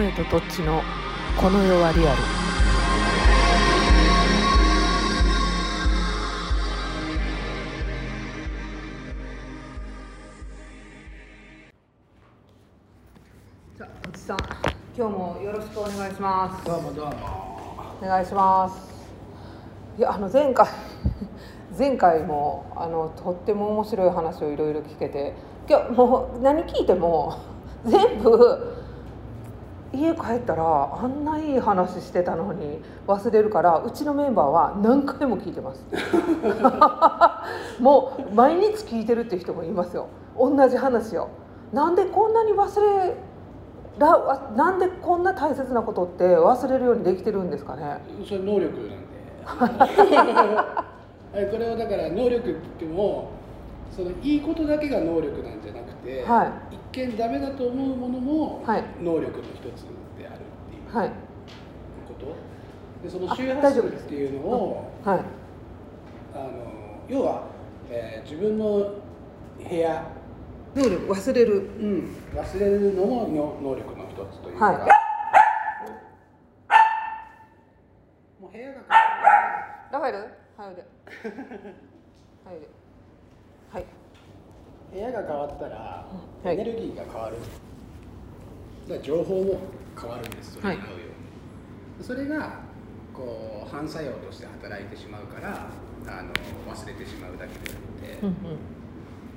[0.00, 0.82] ノエとトッチの
[1.38, 2.22] この世はリアル？
[13.76, 14.38] さあおじさん
[14.96, 16.64] 今日もよろしくお願いします。
[16.64, 17.12] どうもどうも。
[18.00, 19.98] お願いします。
[19.98, 20.66] いやあの前回
[21.78, 25.34] 前回もあのとっても面白い話をいろいろ聞けて。
[25.68, 27.36] 今日もう何聞いても
[27.84, 28.79] 全部
[29.92, 35.84] 家帰ったらあんないい話してたのに忘れるからうちのメンバーは何回も聞いてます。
[37.82, 40.06] もう毎日聞いてるっていう人もいますよ。
[40.38, 41.28] 同じ話を。
[41.72, 43.14] なんでこんなに忘れ
[43.98, 47.98] らわなんでこんな大切なことって忘れるようにできてるんですかね？
[48.24, 49.84] それ能力なんで。
[51.34, 53.30] え これはだから能力って言っても
[53.90, 58.84] そのいいことだけが能力なんじゃなくて、は一見ダメだと思うものもはい。
[59.00, 59.84] 能力の一つ
[60.18, 60.38] であるっ
[60.70, 61.08] ていうはい。
[62.08, 62.34] こと、
[63.04, 65.20] でそのあ周波数っていうのをはい。
[66.34, 66.50] あの
[67.08, 67.42] 要は、
[67.90, 68.64] えー自分の
[69.68, 70.04] 部屋、
[70.74, 71.54] 能力忘れる。
[71.56, 74.76] うん、忘れるのもの能力の一つというか、はい。
[78.42, 78.80] もう部屋が
[79.92, 80.82] ラファエルはいおいで
[82.44, 82.79] はいおいではい
[84.92, 86.06] 部屋が変わったら、
[86.42, 86.54] はい。
[86.54, 87.36] エネルギーが変わる。
[88.88, 89.60] だから情報も
[90.00, 90.94] 変わるんですそれに合うよ
[91.98, 92.60] うに、それが
[93.14, 95.66] こう反作用として働いてしまうから
[96.06, 96.32] あの
[96.74, 98.36] 忘れてしまうだけであって、うん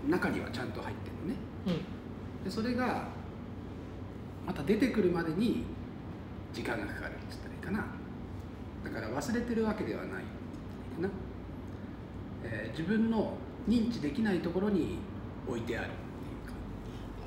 [0.09, 1.39] 中にはちゃんと入ってるのね。
[1.67, 2.43] うん。
[2.43, 3.07] でそれが
[4.45, 5.63] また出てくるまでに
[6.53, 8.91] 時間がかかるって言ったらいいかな。
[8.91, 10.11] だから忘れてるわけではない。
[10.11, 10.19] か
[11.01, 11.09] な、
[12.43, 13.37] えー自分の
[13.67, 14.97] 認知できないところに
[15.47, 15.89] 置いてある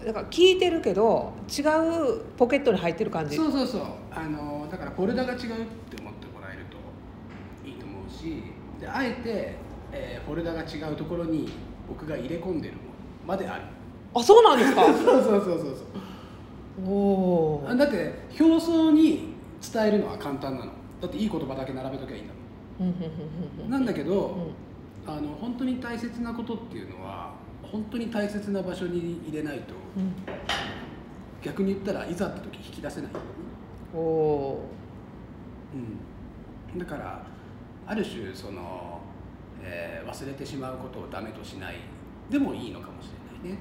[0.04, 3.36] だから聞いてるけど違うポケットに入ってる感じ。
[3.36, 3.82] そうそうそう。
[4.12, 8.42] あのだからフォルダが違うって思ってもらえるといいと思うし
[8.80, 9.56] であえて、
[9.92, 11.48] えーフォルダが違うところに
[11.88, 12.86] 僕が入れ込んでるもの
[13.26, 13.62] まである。
[14.14, 14.84] あそうなんですか？
[14.86, 15.66] そうそうそうそうそ
[16.86, 16.88] う。
[16.88, 19.34] おおあだって表層に
[19.72, 20.70] 伝えるのは簡単なの。
[21.00, 22.32] だっていい言葉だけ並べときゃいいんだ
[23.64, 23.70] もん。
[23.70, 24.36] なんだけど、
[25.06, 27.32] あの本当に大切なことっていうのは
[27.70, 29.74] 本当に大切な場所に入れないと
[31.42, 33.10] 逆に言ったらいざって時引き出せない
[33.94, 34.68] おお
[36.74, 37.22] うん、だから
[37.86, 39.00] ある種その、
[39.62, 41.74] えー忘れてしまうことをダメとしない
[42.30, 43.08] でもいいのかもし
[43.42, 43.58] れないね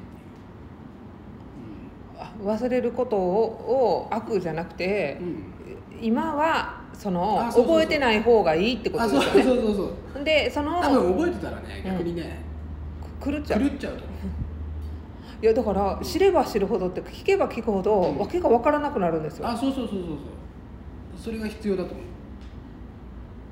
[2.17, 5.43] あ忘れることをを悪じゃなくてう、うん。
[6.01, 9.43] 今はその覚えてない方がいいってこあとですよね。
[9.43, 9.75] そうそう
[10.13, 12.41] そうでその多分覚えてたらね逆にね、
[13.23, 13.59] 狂っちゃう。
[13.61, 14.03] 狂っちゃうと。
[14.03, 14.13] 思
[15.41, 18.17] いやだから知れば知るほどって聞けば聞くほどうん。
[18.19, 19.47] 訳が分からなくなるんですよ。
[19.47, 20.17] うあそうそうそうそうそう。
[21.17, 22.01] それが必要だと思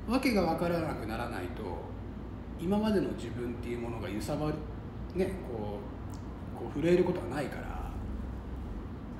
[0.08, 0.12] う。
[0.12, 1.62] わけが分からなくならないと
[2.60, 4.54] 今までの自分っていうものが揺さばる
[5.14, 5.78] ねこ
[6.54, 7.90] うこう震えることはないから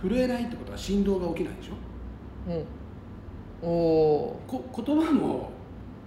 [0.03, 1.75] 震えないってことは振動が起きないでしょ？
[2.51, 3.69] うん。
[3.69, 5.51] おおこ言葉も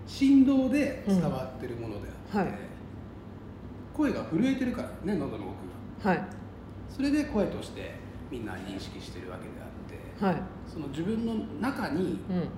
[0.05, 2.53] 振動で伝わってるものであって、うん。
[2.53, 2.59] はい
[3.97, 6.11] 声が震えてるからね喉の奥が。
[6.11, 6.23] はい。
[6.89, 7.95] それで声として
[8.31, 10.41] みんな認識してるわけであってはい。
[10.71, 12.49] その自分の中にうん。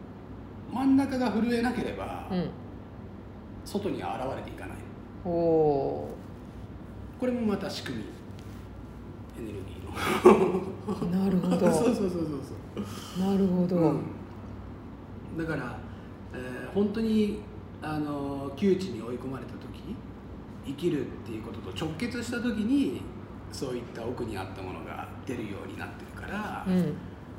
[0.73, 2.49] 真ん中が震えなければ、うん。
[3.65, 4.77] 外には現れていかない。
[5.25, 6.09] おお
[7.19, 8.03] これもまた仕組み。
[9.39, 11.19] エネルギーの。
[11.25, 12.09] なるほ そうそうどそうそう
[12.75, 13.25] そう。
[13.31, 14.01] なるほど、うん。
[15.37, 15.77] だから、
[16.33, 17.39] えー本当に
[17.81, 19.95] あの窮地に追い込まれた時
[20.69, 23.01] 生きるっていうことと直結した時に
[23.51, 26.93] そういった奥にあったものが出るようになってるから、うん。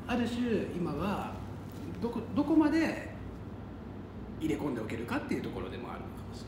[0.07, 1.31] ある種今は
[2.01, 3.09] どこどこまで
[4.39, 6.43] 入れ込んでおけるかっていうところでもあるのかもし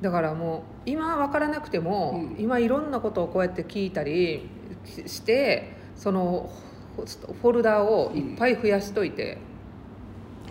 [0.00, 2.42] だからもう今分からなくても、うん。
[2.42, 4.48] 今いろんなことをこうやって聞いたり
[4.84, 6.50] ししてその
[6.96, 9.38] フォルダをいっぱい増やしといて、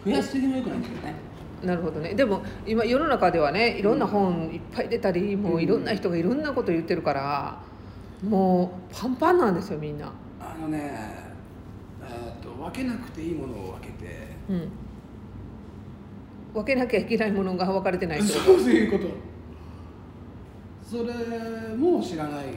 [0.06, 1.16] れない増やしすぎもよくないんだけどね
[1.66, 2.14] なるほどね。
[2.14, 7.62] でも今世の中ではねいろんな本いっぱい出たり、もういろんな人がいろんなこと言ってるから
[8.24, 10.12] もうパンパンなんですよみんな。
[10.40, 10.92] あのね
[12.02, 14.28] えーと分けなくていいものを分けて。
[14.50, 14.70] うん。
[16.54, 19.12] 分けなきゃいけないものが分かれてないそういうこと。
[20.90, 22.48] それも知らないっ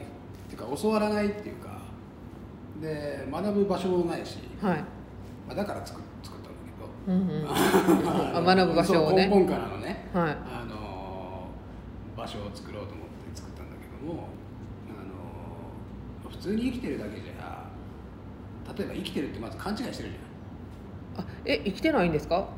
[0.48, 1.78] ていうか教わらないっていうか。
[2.80, 4.84] で学ぶ場所もないし、とはい、ま
[5.50, 6.37] あ、だから作作
[7.08, 9.26] うんうん、あ学ぶ場所をね。
[9.28, 10.08] 根本からのね。
[10.12, 10.36] はい。
[10.52, 11.48] あの
[12.16, 14.28] 場所を作ろうと思って作ったんだけども
[14.90, 17.70] あの普通に生きてるだけじゃ
[18.76, 20.16] 例えば生きてるってまず勘違いしてるじ
[21.16, 22.48] あえ生きてないんですか？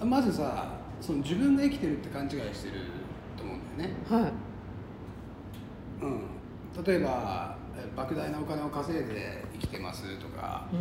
[0.00, 2.74] ゃんまずさその自分が生きてるって勘違いしてる
[3.36, 3.96] と思うんだよね。
[4.08, 4.32] はい。
[6.02, 6.06] う
[6.80, 10.78] ん、例えばえ莫大なお金を稼いで生きてますとか、うん。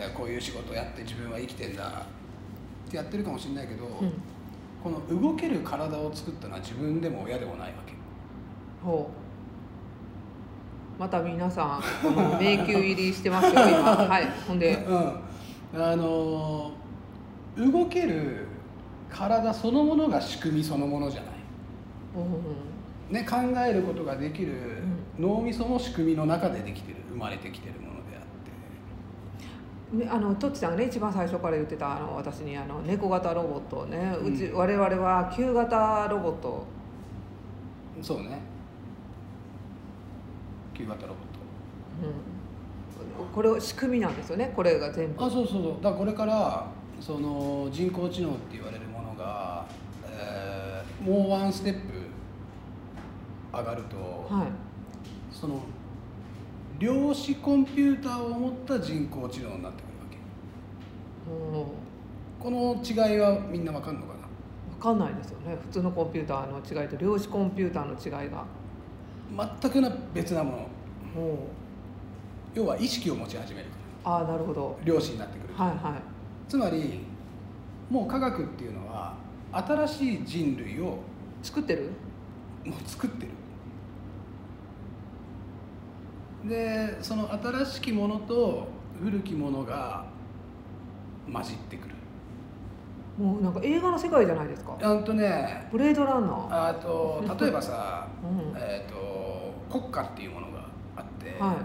[0.00, 2.06] えこういう仕事をやって自分は生きてんだ
[2.90, 4.12] ってやってるかもしれないけど、うん。
[4.82, 7.94] この動ける体を作ったのは自分でも親でもないわけ。
[8.84, 9.10] ほ
[10.98, 11.00] う。
[11.00, 13.96] また皆さん迷宮入りしてますよ今。
[13.96, 14.26] はい。
[14.46, 14.74] ほんで。
[14.88, 15.82] うん。
[15.82, 16.80] あのー
[17.56, 18.46] 動ける
[19.10, 21.30] 体そのものが仕組みそのものじゃない、
[22.16, 24.82] うんね、考えることができる
[25.18, 27.89] 脳みその仕組みの中でできてる生まれてきてるもの
[29.92, 36.64] ねあのトッチさんがね一番最初から言ってたあの私にあの猫型ロボットをねうち、うん我々は旧型ロボット、
[38.02, 38.40] そうね。
[40.74, 41.22] 旧型ロボット。
[43.20, 45.24] うん、これを仕組みなんですよねこれが全部。
[45.24, 45.74] あそうそうそう。
[45.82, 46.66] だからこれから
[47.00, 49.66] その人工知能って言われるものが、
[50.06, 50.70] えー
[51.00, 51.80] もうワンステップ
[53.56, 54.46] 上がると、はい。
[55.32, 55.62] その
[56.80, 60.16] 量子コンピューターを持った人工知能になってくるわけ。
[61.30, 61.66] うん。
[62.40, 64.20] この違いはみんなわかんのかな？
[64.78, 65.56] 分かんないですよね。
[65.60, 68.46] 普通のコンピューターの違いと量子コンピューターの違いが。
[69.60, 70.66] 全くな別なもの。
[72.54, 73.66] 要は意識を持ち始める。
[74.02, 74.78] かああなるほど。
[74.80, 76.02] ら量子になってくる、はいはい。
[76.48, 77.00] つまり
[77.90, 79.14] もう科学っていうのは
[79.52, 80.98] 新しい人類を
[81.42, 81.90] 作ってる？
[82.64, 83.32] もう作ってる
[86.44, 88.66] でその新しきものと
[89.02, 90.04] 古きものが
[91.32, 91.94] 混じってくる。
[93.18, 94.76] もうなんか映画の世界じゃないですか？
[94.80, 96.68] あとねブレードランナー。
[96.70, 98.56] あと例えばさ、 うん。
[98.56, 100.64] えー、と国家っていうものが
[100.96, 101.56] あって、は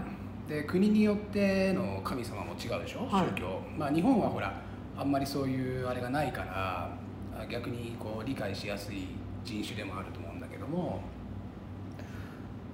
[0.48, 3.26] で国によっての神様も違うでしょ、はい。
[3.28, 3.60] 宗教。
[3.78, 4.52] まあ日本はほら
[4.98, 6.90] あんまりそういうあれがないから
[7.38, 9.08] あ逆にこう理解しやすい
[9.44, 11.00] 人種でもあると思うんだけども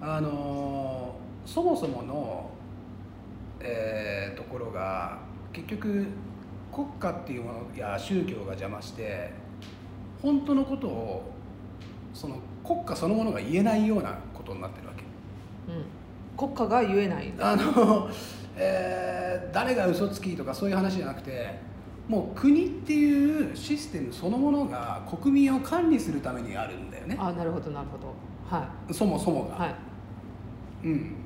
[0.01, 2.51] あのそもそもの、
[3.61, 5.19] えーところが
[5.53, 6.07] 結局
[6.73, 9.31] 国家っていうものや宗教が邪魔して
[10.23, 11.33] 本当のことを
[12.15, 15.03] その国家そのものが言えないようなことになってるわけ。
[15.69, 17.33] うん、国家が言えない。
[17.39, 18.09] あの、
[18.57, 21.59] えー誰が嘘つきとかそういう話じゃなくて
[22.09, 27.17] もう国っていうシステムそのものが国民を管理するためにあるんだよね。
[27.19, 28.15] あなるほどなるほど。
[28.49, 29.75] はそもそもが、いはい。
[30.85, 31.17] うん、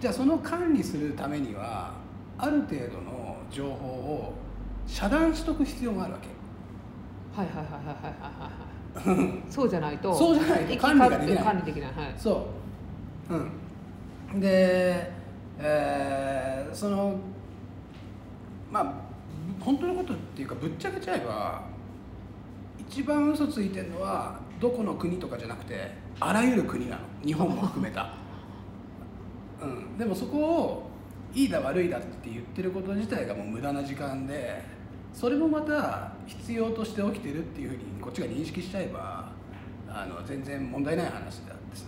[0.00, 1.92] じゃあその管理するためには
[2.38, 4.34] ある程度の情報を
[4.86, 6.28] 遮断しとく必要があるわけ。
[7.40, 11.44] はいはいはいはいはいはいはい そうじゃないとそうじゃないと管理ができない。
[11.44, 11.92] 管理できない。
[11.92, 12.14] はい。
[12.16, 12.46] そ
[13.30, 13.34] う。
[14.32, 14.40] うん。
[14.40, 15.12] で、
[15.58, 17.14] えーその
[18.70, 18.92] まあ
[19.60, 21.62] 本当のことっていうかぶっちゃけちゃえば
[22.78, 25.90] 一番嘘ついてるのはどこの国とかじゃなくて
[26.20, 27.02] あらゆる国なの。
[27.24, 28.12] 日本も含めた、
[29.62, 30.90] うん、でもそこを
[31.34, 34.62] いいだ悪いだって言ってること自体がもう無駄な時間で
[35.12, 39.30] それもまた必要として起きてるっていうふうにこっちが認識しちゃえば
[39.88, 41.84] あの全然問題ない話であってさ。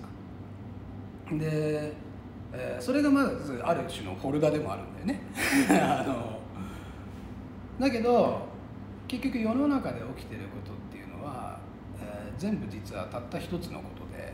[1.32, 1.92] で、
[2.52, 5.20] えーそれがまずある種のフォルダでもあるんだよね。
[5.68, 6.40] あの
[7.78, 8.48] だけど
[9.06, 11.58] 結局世の中で起きてることっていうのは、
[12.00, 14.32] えー全部実はたった一つのことで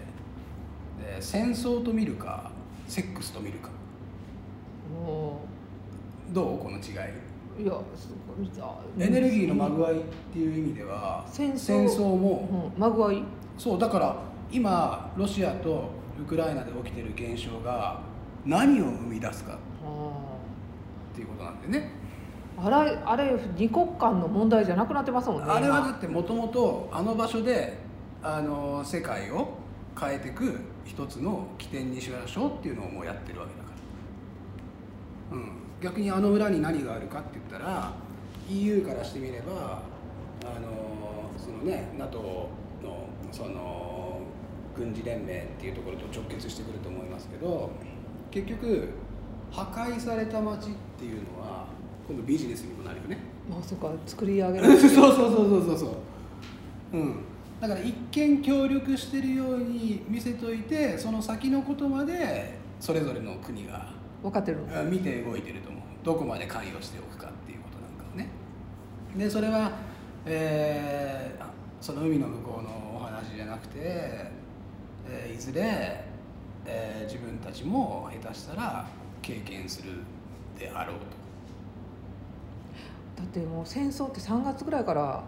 [1.17, 2.53] で戦争と見るか
[2.87, 3.71] セックスと見るか。
[5.07, 5.37] お
[6.33, 6.59] どう？
[6.59, 6.83] この違い。
[7.59, 8.11] ーいやす
[8.61, 12.17] あエネルギーのまぐわいっていう意味では戦争。
[12.17, 12.73] も。
[12.75, 13.23] うん、まぐわい。
[13.57, 14.17] そうだから
[14.51, 18.01] 今ロシアとウクライナで起きてる現象が
[18.45, 19.53] 何を生み出すか。
[19.53, 19.57] あ
[21.13, 21.91] っていうことなんだよね。
[22.01, 22.05] ー
[22.57, 27.77] あれあれ二国間の問題じゃなくなってますもんねあれはだ今ってもともとあの場所で
[28.23, 29.59] あの世界を
[29.99, 33.71] 変えていく一つの起点にしましょうっていうのをもうやってるわけだか
[35.31, 37.93] ら、うん、逆にあの裏に何があるかって言ったら
[38.51, 39.83] EU からしてみれば
[40.43, 42.19] あのそのね NATO
[42.83, 44.21] のその
[44.77, 47.71] 軍事連盟っていうところと直結してくると思いますけど
[48.31, 48.89] 結局
[49.51, 51.67] 破壊された街っていうのは
[52.09, 53.19] 今度ビジネスにもなるよね。
[53.49, 53.91] まあそうか。
[54.05, 55.87] 作り上げられそうて そうそうそうそうそ
[56.93, 56.97] う。
[56.97, 57.17] うん
[57.67, 63.89] だから一見協力してるように見せといてその先のことまでそれぞれの国が
[64.23, 64.59] 分かってる
[64.91, 65.83] 見て動いてると思う。
[66.05, 68.29] どこまで関与しておくかっていうことなんかをね。
[69.17, 69.73] でそれは、
[70.27, 71.49] えーあ
[71.81, 76.05] その海の向こうのお話じゃなくて、えーいずれ、
[76.67, 78.87] えー自分たちも下手したら
[79.23, 79.93] 経験する
[80.59, 80.97] であろう
[83.17, 83.23] と。
[83.23, 85.25] だってもう戦争って3月ぐらいからは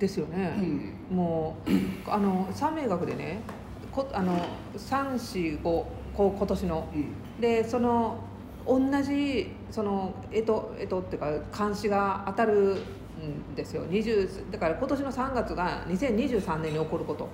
[0.00, 0.54] ですよね、
[1.10, 3.42] うん、もうあの三名学でね
[3.92, 5.86] こあの345こ
[6.18, 8.18] う今年の、うん、でその
[8.66, 12.82] 同じそのえとえとっていうか監視が当たる
[13.20, 13.84] んですよ。
[13.86, 17.28] 20だから今年の3月が2023年に起こること。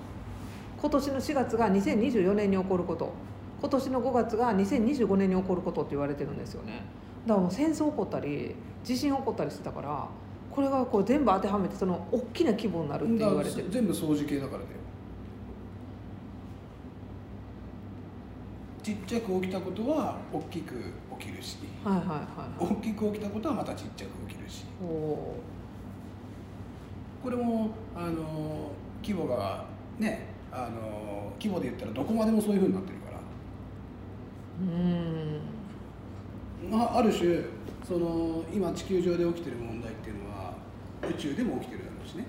[0.80, 3.12] 今年の4月が2024年に起こること。
[3.60, 6.84] 今年の5月が2025年に起こることって言われてるんですよね。
[7.26, 8.54] だからもう戦争起こったり
[8.84, 10.08] 地震起こったりしてたから
[10.56, 13.66] これがこう全部当てはめてその大きな規模になるって言われてる。
[13.68, 14.68] 全部掃除系だからだよ
[18.82, 22.24] ちっちゃく起きたことは大きく起きるし、はいはいはい、は
[22.70, 24.64] い、大きく起きたことはまたちっちゃく起きるし。
[24.80, 25.34] こ
[27.28, 28.70] れもあの
[29.02, 29.66] 規模が
[29.98, 33.18] ねあの規模で言ったらどこまでもそういうふうになってるから。
[34.62, 34.64] う
[36.78, 36.80] ん。
[36.80, 37.44] あある種
[37.86, 40.54] その今地球上で起きてる問題っていうのは
[41.08, 42.24] 宇宙でも起きてるだろうしね。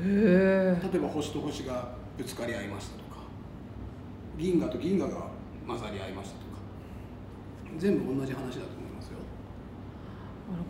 [0.00, 3.20] へ例えば星と星がぶつかり合いましたとか
[4.38, 5.26] 銀河と銀河が
[5.66, 6.62] 混ざり合いましたとか
[7.76, 9.18] 全部同じ話だと思いますよ。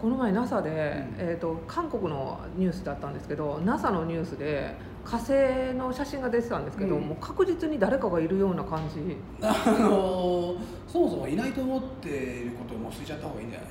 [0.01, 5.33] この前 NASA で、うん、えーと、韓国のニュースだったんですけど NASA のニュースで火星
[5.75, 9.17] の写真が出てたんですけど、うん、もう確実に誰かがいるような感じ。
[9.43, 10.57] あの
[10.87, 13.69] そもそもいないと思っていることをもう捨てちゃった方がいいんじゃない？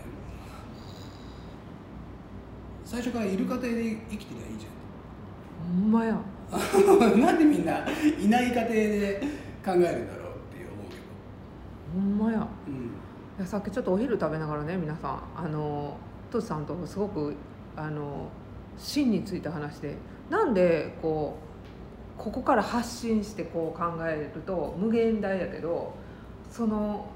[2.83, 5.81] 最初からいる過程で生きてりゃいいじゃん。
[5.81, 6.17] ほんまや。
[7.17, 7.77] なんでみんな
[8.19, 9.21] いない過程で
[9.65, 11.01] 考えるんだろうって思うけど。
[11.93, 12.77] ほんまや、うん、い
[13.39, 15.95] やさっきちょっとお昼食べながらね皆さんあの
[16.29, 17.33] トシさんとすごく
[17.77, 18.27] あの
[18.77, 19.95] 真についた話で
[20.29, 21.37] なんでこ
[22.17, 25.93] うここから発信してこう考えると無限大やけど
[26.49, 27.07] その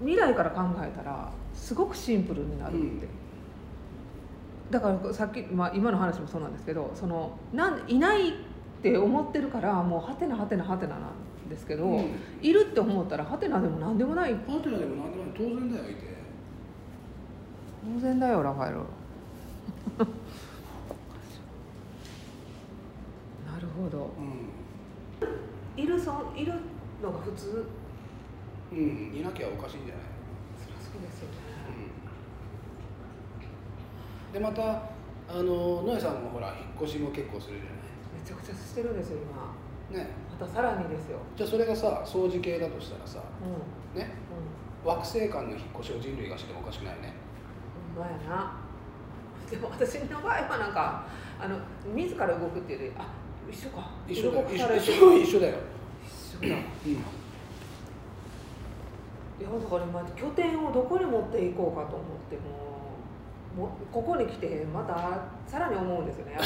[0.00, 3.00] 未来から考えたらすごくシンプルになるって、うん、
[4.70, 8.32] だからさっき、まあ、今の話もそうなんですけどそのなんいないっ
[8.82, 11.00] て思ってるからもうはてなはてなはてなな
[11.46, 14.32] んですけど、うん、いるって思ったらはてなでも何でもない。
[14.32, 15.34] はてなでも何でもない。
[15.36, 16.18] 当然だよいて
[17.94, 18.80] 当然だよラファエル
[23.78, 24.20] ほど、う
[25.80, 26.52] ん、いるそいる
[27.00, 27.64] のが普通？
[28.72, 29.14] うん。
[29.14, 30.04] いなきゃおかしいんじゃない？
[30.58, 31.34] そりゃそうですよね、
[34.26, 34.82] うん、でまた
[35.28, 37.78] あの野江さんもほら引っ越しも結構するじゃない？
[38.20, 39.18] めちゃくちゃしてるんですよ
[39.90, 39.96] 今。
[39.96, 40.10] ね。
[40.40, 41.18] またさらにですよ。
[41.36, 43.22] じゃあそれがさ掃除系だとしたらさ、
[43.94, 44.10] うん、ね、
[44.82, 47.14] うん、惑星間の引っ越しを人類がしてもおかしくないね。
[47.94, 48.67] ほんまやな
[49.50, 51.06] でも私の場合はなんか
[51.40, 51.56] あの
[51.94, 53.06] 自ら動くっていうよりあ
[53.50, 53.90] 一緒か。
[54.06, 54.46] 一緒だよ。
[54.52, 54.82] 一緒だよ。
[55.22, 55.50] 一緒だ、う
[56.40, 56.52] ん、い
[59.40, 62.68] やだから今拠点をどこに持っていこうかと思っても
[63.56, 66.38] もここに来てまたさらに思うんですよね。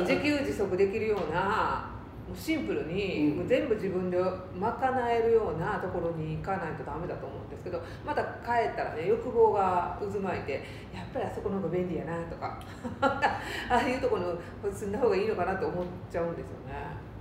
[0.00, 1.90] 自給自足できるような
[2.34, 4.18] シンプルに、もう全部自分で
[4.58, 12.60] 賄えるようなところに行かないとダメだと思うんですけどまた帰ったらね欲望が渦巻いてやっぱりあそこの方が便利やなとか
[13.00, 13.30] あ
[13.68, 14.32] あいうところ
[14.68, 17.12] に住んだ方がいいのかなと思っちゃうんですよね。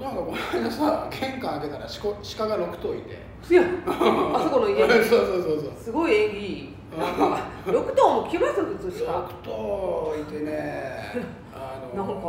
[0.00, 4.88] なんかこの間さ玄関開けたら鹿が6頭いていやあそこの家に。
[5.04, 5.72] そうそうそうそう。
[5.76, 6.74] すごい縁起いい。
[6.98, 7.14] なん。
[7.14, 11.12] か6頭も来ます普通鹿6頭いてね。
[11.54, 12.20] あのなんか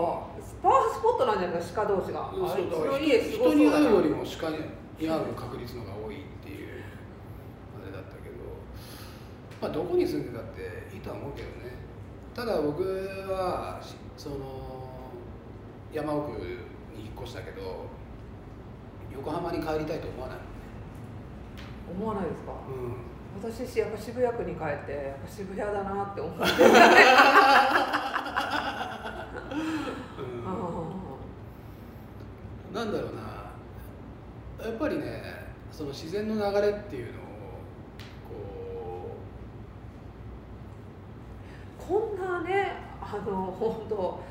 [0.62, 2.30] パワースポットなんじゃないですか鹿同士が。
[2.30, 4.24] あの家すごそう人に会うよりも。
[4.24, 4.58] 鹿に
[5.02, 6.84] 会う確率のが多いっていう。
[7.82, 8.36] あれだったけど。
[9.62, 11.80] まあどこに住んでたっていいとは思うけどね。
[12.36, 12.84] ただ僕
[13.30, 13.82] は
[14.16, 14.36] その
[15.92, 16.46] 山奥に
[16.96, 17.86] 引っ越したけど
[19.12, 20.38] 横浜に帰りたいと思わない
[21.92, 26.44] 思わないですか、うん、私やっぱ渋谷区に帰ってやっぱ渋谷だなって思って。
[32.74, 33.30] なんだろうな。
[34.66, 35.24] やっぱりね
[35.72, 37.24] その自然の流れっていうのを
[41.88, 44.22] こうこんなねあの本当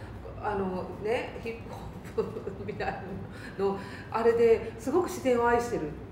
[0.42, 1.62] あのねヒッ
[2.14, 2.92] プホップみたい
[3.58, 3.78] なの
[4.10, 5.82] あれですごく自然を愛してる。
[5.82, 6.07] トー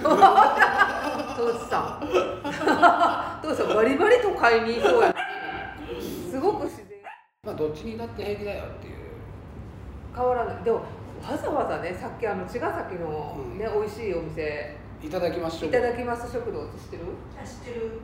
[0.00, 2.08] チさん。
[3.42, 5.14] トーチさんバリバリ都会にいそうや。
[6.30, 6.98] すごく自然。
[7.44, 8.94] まあどっちにだって平気だよっていう。
[10.14, 10.64] 変わらない。
[10.64, 10.82] でもわ
[11.36, 14.76] ざわざねさっきあの茅ヶ崎のね、うん、美味しいお店。
[15.02, 16.30] いただきますいただきます。
[16.32, 17.04] 食堂って知ってる？
[17.44, 18.00] 知ってる。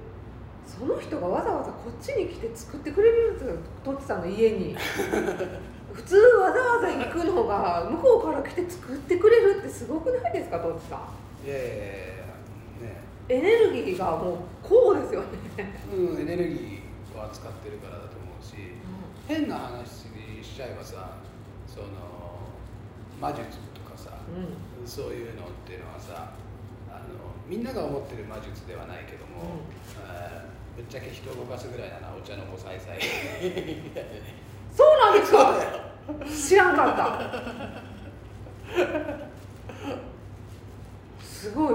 [0.67, 4.75] その人がわざわざこっちに来て作ってくれるんですよトッチさんの家に。
[5.93, 11.01] 普通わざわざ行くのが向こうから来て作ってくれるってすごくないですかトッチさん？
[11.47, 11.75] いやいやいや
[12.83, 13.01] ね。
[13.29, 15.27] エネルギーがもうこうですよね。
[15.95, 18.57] うんエネルギーを扱ってるからだと思うし、
[19.29, 20.07] 変な話し
[20.57, 21.13] ちゃえばさ
[21.67, 21.87] その
[23.21, 24.33] 魔術とかさ、う
[24.85, 24.87] ん。
[24.87, 26.33] そういうのっていうのはさ
[26.91, 27.01] あの
[27.49, 29.49] みんなが思ってる魔術ではないけども、うん。
[30.11, 33.01] えーぶっちゃけ人を動かすぐらいならお茶の子さいさい。
[34.77, 35.55] そうなんですか？
[36.31, 36.97] 知らんかっ
[38.77, 39.26] た
[41.37, 41.75] すごい。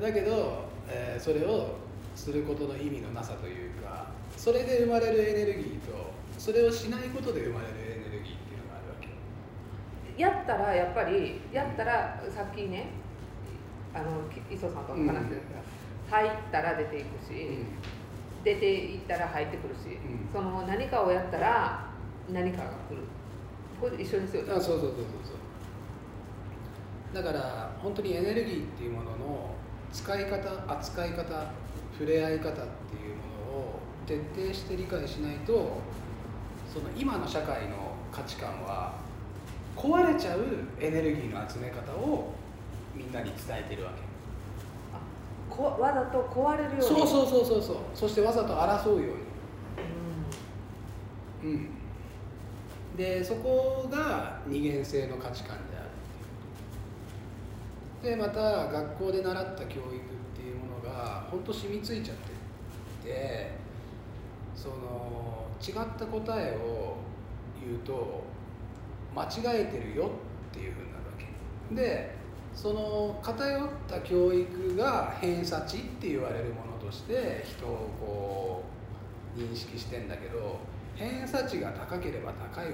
[0.00, 1.78] だけど、えーそれを
[2.14, 12.88] することの意味のなさというかそれで生まれるエネルギーとそれをしないことで生まれるエネルギーっていうのがあるわけやったらやっぱりやったらさっきね
[13.94, 17.64] あのき磯さんと話してるけど、入ったら出ていくし、
[18.44, 20.28] 出ていったら入ってくるし、うん。
[20.32, 21.88] その何かをやったら
[22.30, 23.02] 何かが来る。
[23.80, 24.52] これ一緒ですよね。
[24.52, 25.39] あそうそうそうそうそう
[27.12, 29.54] だから本当にエネルギーっていうものの
[29.92, 31.52] 使い方扱い方
[31.98, 35.80] 触れ合い方っていうものを徹底して理解しないと
[36.72, 38.94] その今の社会の価値観は
[39.76, 40.44] 壊れちゃう
[40.78, 42.32] エネルギーの集め方を
[42.94, 44.10] みんなに伝えてるわけ。
[45.48, 46.82] こわざと壊れるように。
[46.82, 47.62] そうそうそうそう。
[47.62, 49.14] そうそしてわざと争うよ
[51.42, 51.52] うに。
[51.52, 51.68] ううん、
[52.96, 55.79] でそこが二元性の価値観である
[58.02, 59.80] でまた学校で習った教育っ
[60.34, 62.40] ていうものが本当染みついちゃって
[63.10, 63.50] て
[64.54, 66.96] その違った答えを
[67.62, 68.24] 言うと
[69.14, 70.10] 間違えてるよ
[70.50, 71.74] っていうふうになるわけ。
[71.74, 72.20] で
[72.54, 78.64] その偏った教育が偏差値って言われるものとして人をこ
[79.36, 80.58] う認識してんだけど
[80.96, 82.70] 偏差値が高ければ高いほ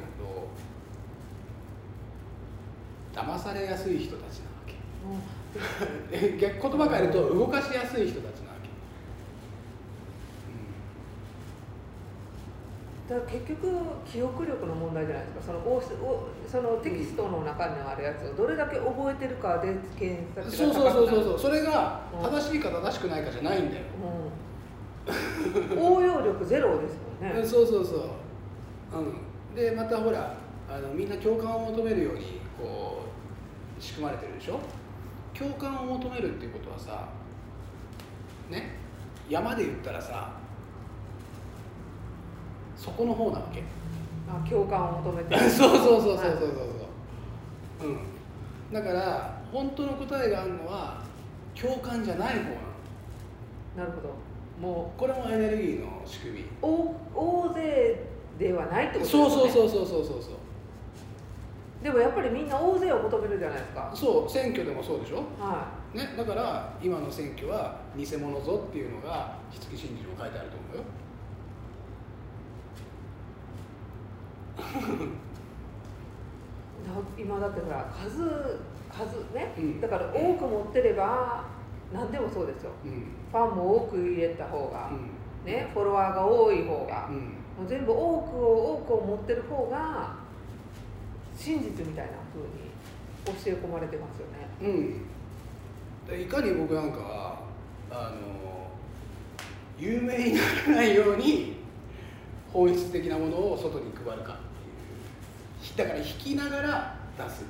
[3.15, 4.56] ど騙されやすい人たちなわけんうん
[6.41, 8.57] 逆言葉変えると動かしやすい人たちなわ
[13.09, 13.73] け、だから結局
[14.05, 15.43] 記憶力の問題じゃないですか。
[15.47, 15.83] そのおお
[16.47, 21.39] そのテキストの中にあるやつをどれだけ覚えてるかで検うん、索そうそうそうそうう、そう。
[21.39, 23.83] それが正しいか正しくないかじゃないんだよ、
[25.73, 27.45] うん、応用力ゼロですもんね。
[27.45, 28.01] そうそうそう、
[28.99, 30.35] うん、でまたほら
[30.69, 33.03] あのみんな共感を求めるようにこ
[33.79, 34.61] う仕組まれてるでしょ
[35.39, 37.09] 共感を求めるっていうことはさ
[38.51, 38.77] ね
[39.29, 40.33] 山で言ったらさ
[42.77, 43.63] そこの方なわけ。
[44.29, 45.37] あ共感を求めて。
[45.49, 46.37] そうそうそうそうそうそうはい。
[47.81, 47.99] そううん。
[48.73, 51.03] だから本当の答えがあるのは
[51.61, 52.47] 共感じゃない方なの。
[53.79, 54.15] なるほど。
[54.61, 56.41] もこれもエネルギーの仕組み。
[56.41, 58.05] う大大勢
[58.39, 59.27] ではないってことですそね。
[59.27, 60.33] うそうそうそうそうそうそう
[61.87, 63.93] でもやっぱりみんな大勢を求めるじゃないですか。
[63.95, 65.19] そう選挙でもそうでしょ？
[65.39, 70.83] はね、だから今の選挙は偽物ぞっていうのが筆記真珠にも書いてあると思うよ。
[77.17, 78.19] 今だってほら数
[78.91, 79.81] 数ね、うん。
[79.81, 81.45] だから多く持ってれば
[81.93, 82.73] 何でもそうですよ。
[82.85, 83.13] うん。
[83.31, 85.53] ファンも多く入れた方が、うん。
[85.53, 87.17] ね、フォロワーが多い方が、うん。
[87.17, 90.26] もう全部多くを多くを持ってる方が
[91.37, 92.67] 真実みたいな風に
[93.25, 94.49] 教え込まれてますよね。
[94.63, 95.07] うん。
[96.09, 97.41] でいかに僕なんかは
[97.91, 98.71] あの
[99.79, 101.57] 有名にならないように
[102.53, 104.37] 本質的なものを外に配るかっ
[105.75, 105.87] ていう。
[105.87, 107.45] だから引きながら出す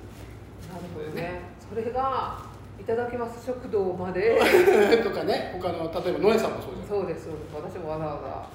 [0.73, 1.41] なるほどね。
[1.69, 2.43] それが
[2.81, 4.39] いただきます食堂まで。
[5.03, 5.59] とかね。
[5.61, 6.89] 他の例えば野江さんもそうじゃん。
[6.89, 7.77] そうですそうです。
[7.77, 8.49] 私もわざわ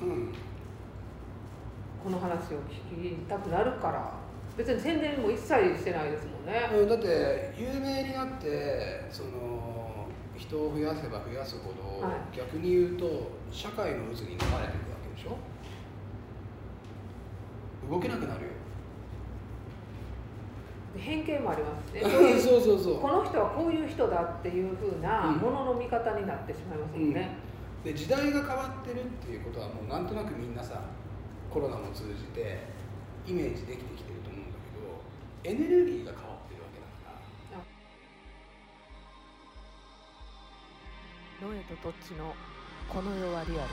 [0.00, 0.06] ざ。
[0.06, 0.32] うん。
[2.02, 4.21] この話を聞きたくなるから
[4.56, 12.36] 別に宣伝も一切してないですもんね、うんだって有名になってその人を増やせば増やすほど、はい。
[12.36, 15.36] 逆に言うと社会の渦に飲まれていくわけでしょ？
[17.90, 18.48] 動けなくなるよ。
[20.96, 22.02] 偏見もありますね。
[22.38, 25.36] そうそうそうこの人はこういう人だっていうふうなうん。
[25.36, 27.30] ものの見方になってしまいますもんね、
[27.84, 30.82] で時代が変わってるっていうことはもうなんとなくみんなさ
[31.50, 32.58] コロナも通じて
[33.26, 34.20] イメージできてきてる
[35.44, 37.18] エネルギーが変わってるわけだか
[41.42, 41.48] ら。
[41.48, 42.32] ノエとトッチの
[42.88, 43.68] この世はリアル